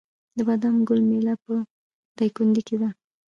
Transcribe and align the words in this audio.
د 0.37 0.39
بادام 0.47 0.75
ګل 0.87 1.01
میله 1.09 1.33
په 1.43 1.53
دایکنډي 2.17 2.61
کې 2.67 2.75
ده. 2.81 2.89